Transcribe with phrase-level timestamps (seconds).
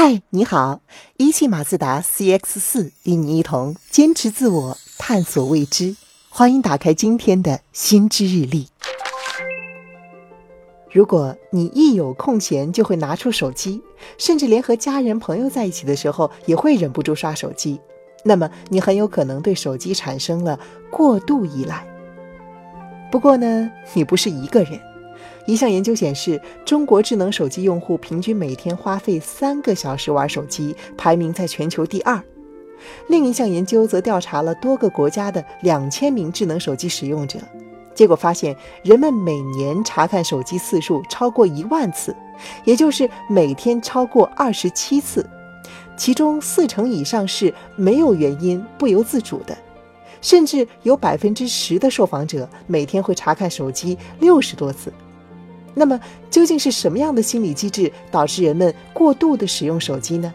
[0.00, 0.80] 嗨，你好！
[1.16, 5.96] 一汽马自达 CX 四与你一同坚持自我，探索未知。
[6.28, 8.68] 欢迎打开今天的新知日历。
[10.92, 13.82] 如果你一有空闲就会拿出手机，
[14.18, 17.80] 甚至连和家人朋友在一起的时候也会忍不住刷手机，
[18.24, 20.60] 那么你很有可能对手机产生了
[20.92, 21.84] 过度依赖。
[23.10, 24.80] 不过呢，你不是一个人。
[25.46, 32.22] 一项研究显示，中国智能手机用户平均每天花费三个小时玩手机，排名在全球第二。
[33.08, 37.38] 另一项研究则调查了多个国家的两千名智能手机使用者，
[37.94, 38.54] 结果发现，
[38.84, 42.14] 人们每年查看手机次数超过一万次，
[42.64, 45.28] 也就是每天超过二十七次，
[45.96, 49.58] 其中四成以上是没有原因、不由自主的，
[50.20, 54.92] 甚至有百分之十的受访者每天会查看手机六十多次。
[55.78, 60.34] 那么，究竟是什么样的心理机制导致人们过度的使用手机呢？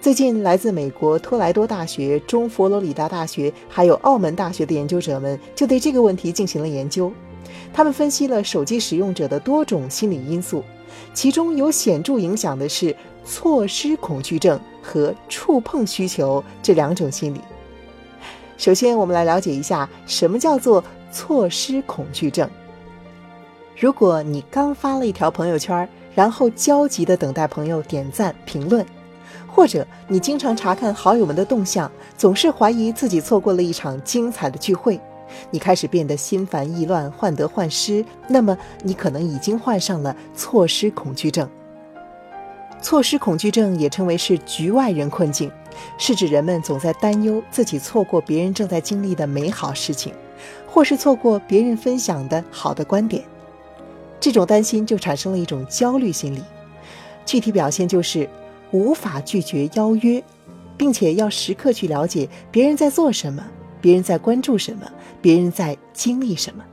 [0.00, 7.12] 最近，来自美国托莱多大学、中佛罗里达大学还有澳门大学的研究者们就对这个问题进行了研究。
[7.72, 10.62] 他们分析了手机使用者的多种心理因素，
[11.14, 17.40] 其中有显著影响的是错失恐惧症和触碰需求这两种心理。
[18.56, 22.48] 首先，我们来了解一下什么叫做错失恐惧症。
[23.78, 28.84] 如果你刚发了一条朋友圈，然后焦急地等待朋友点赞评论，
[29.46, 34.98] 或者你经常查看好友们的动向，总是怀疑自己错过了一场精彩的聚会，
[35.50, 41.46] 你开始变得心烦意乱、患得患失，那么你可能已经患上了错失恐惧症。
[42.80, 45.52] 错失恐惧症也称为是局外人困境，
[45.98, 50.14] 是指人们总在担忧自己错过别人正在经历的美好事情，
[50.66, 53.22] 或是错过别人分享的好的观点。
[54.26, 56.42] 这种担心就产生了一种焦虑心理，
[57.24, 58.28] 具体表现就是
[58.72, 60.20] 无法拒绝邀约，
[60.76, 63.46] 并且要时刻去了解别人在做什么，
[63.80, 64.90] 别人在关注什么，
[65.22, 66.64] 别人在经历什么。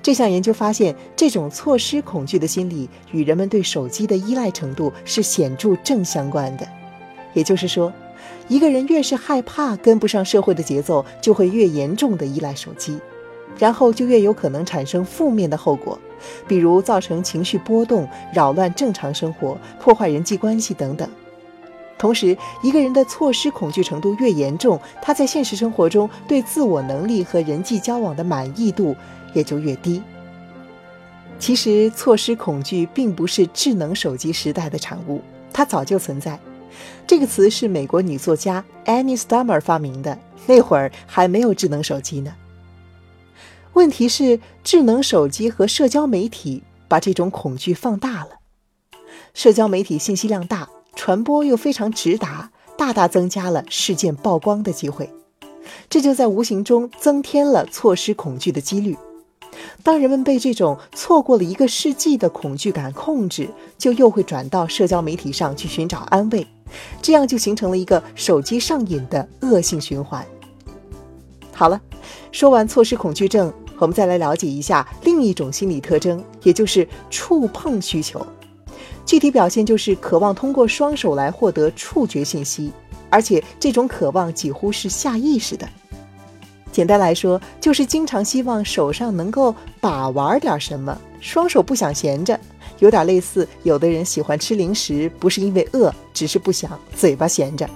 [0.00, 6.64] 这项研究发现，这种错失恐惧的心理与人们对手机的依赖程度是显著正相关的。
[7.32, 7.92] 也就是说，
[8.46, 12.96] 一个人越是害怕跟不上社会的节奏，就会越严重的依赖手机。
[13.58, 15.98] 然后就越有可能产生负面的后果，
[16.46, 21.08] 比如造成情绪波动、扰乱正常生活、破坏人际关系等等。
[21.96, 28.94] 同时，一个人的错失恐惧程度越严重，他在现实生活中对自我能力和人际交往的满意度
[29.32, 30.02] 也就越低。
[31.38, 35.20] 其实，错失恐惧并不是智能手机时代的产物，
[35.52, 36.38] 它早就存在。
[37.06, 42.34] 这个词是美国女作家 Annie Stammer 发明的，那会儿还没有智能手机呢。
[43.74, 48.28] 问题是，智能手机和社交媒体把这种恐惧放大了。
[49.34, 55.10] 社交媒体信息量大，传播又非常直达，大大增加了事件曝光的机会，
[55.90, 58.96] 这就在无形中增添了错失恐惧的几率。
[59.82, 66.46] 当人们被这种错过了一个世纪的恐惧感控制，就又会转到社交媒体上去寻找安慰，
[67.02, 70.24] 这样就形成了一个手机上瘾的恶性循环。
[71.52, 71.80] 好了，
[72.30, 73.52] 说完错失恐惧症。
[73.84, 78.26] 我们再来了解一下另一种心理特征，也就是触碰需求。
[79.04, 82.72] 具体表现就是渴望通过双手来获得触觉信息，
[83.10, 85.68] 而且这种渴望几乎是下意识的。
[86.72, 92.40] 简单来说，就是经常希望手上能够把玩点什么，双手不想闲着。
[92.78, 97.68] 有点类似有的人喜欢吃零食，不是因为饿，只是不想嘴巴闲着。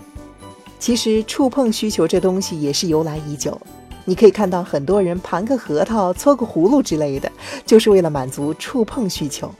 [0.78, 3.60] 其实触碰需求这东西也是由来已久。
[4.08, 7.30] 你可以看到很多人盘个核桃、搓个葫芦之类的，
[7.66, 9.54] 就是为了满足触碰需求。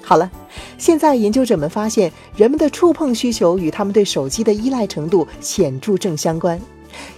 [0.00, 0.30] 好了，
[0.78, 6.60] 现在研究者们发现，人们的触碰需求与他们对手机的依赖程度显著正相关。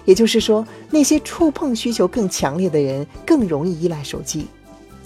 [0.07, 4.47] 也就是说，那些触碰需求更强烈的人更容易依赖手机，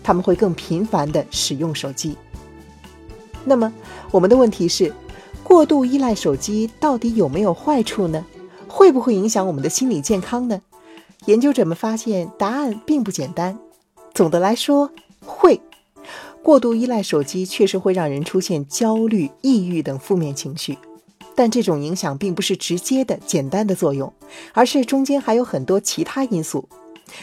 [0.04, 2.16] 他们会更频繁地使用手机。
[3.44, 3.72] 那么，
[4.12, 4.92] 我们的问题是，
[5.42, 8.24] 过度依赖手机到底有没有坏处呢？
[8.68, 10.60] 会不会影响我们的心理健康呢？
[11.24, 13.59] 研究者们发现，答案并不简单。
[14.15, 14.91] 总的来说，
[15.24, 15.60] 会
[16.42, 20.78] 过度依赖手机确实会让人出现焦虑、抑郁等负面情绪，
[21.34, 24.13] 但这种影响并不是直接的、简单的作用，
[24.53, 26.68] 而是中间还有很多其他因素。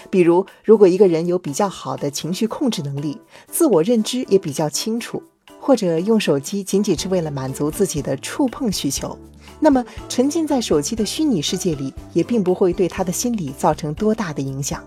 [0.09, 3.17] 比如，如果一个人有比较好的情绪控制能力，
[3.49, 5.23] 自我认知也比较清楚，
[5.59, 9.17] 或者用手机仅仅是为了满足自己的触碰需求。
[9.63, 14.83] 那么，沉浸在手机的虚拟世界里，也并不会对他的心理造成多大的影响。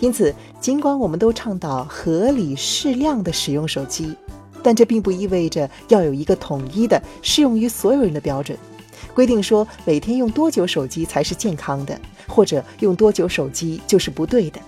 [0.00, 4.12] 因此，尽管我们都倡导合理适量的使用手机，
[4.64, 8.58] 但这并不意味着要有一个统一的、适用于所有人的标准，
[9.14, 14.58] 规定说每天用多久手机才是健康的，或者用多久手机就是不对的。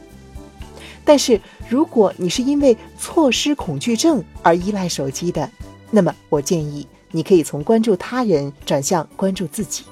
[1.04, 5.50] 但是，如果你是因为错失恐惧症而依赖手机的，
[5.90, 9.84] 那么我建议你可以从关注他人转向关注自己，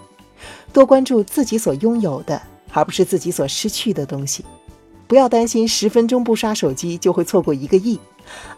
[0.72, 2.40] 多关注自己所拥有的，
[2.72, 4.44] 而不是自己所失去的东西。
[5.06, 8.00] 不要担心十分钟不刷手机就会错过一个亿，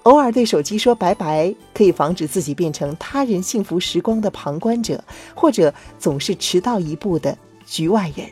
[0.04, 5.02] 偶尔对手机说拜拜，可以防止自己变成他人幸福时光的旁观者，
[5.34, 7.36] 或者总是迟到一步的
[7.66, 8.26] 局外人。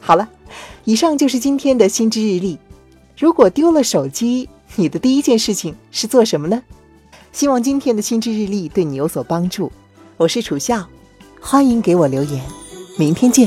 [0.00, 0.28] 好了，
[0.84, 2.58] 以上就是今天的心知日历。
[3.16, 6.62] 如果丢了手机，你的第一件事情是做什么呢？
[7.36, 9.70] 希望今天的心智日历对你有所帮助。
[10.16, 10.88] 我是楚笑，
[11.38, 12.42] 欢迎给我留言，
[12.98, 13.46] 明天见。